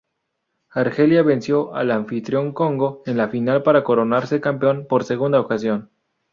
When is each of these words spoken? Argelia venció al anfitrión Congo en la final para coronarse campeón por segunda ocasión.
Argelia 0.71 1.21
venció 1.21 1.75
al 1.75 1.91
anfitrión 1.91 2.53
Congo 2.53 3.03
en 3.05 3.17
la 3.17 3.29
final 3.29 3.61
para 3.61 3.83
coronarse 3.83 4.41
campeón 4.41 4.87
por 4.89 5.03
segunda 5.03 5.39
ocasión. 5.39 5.91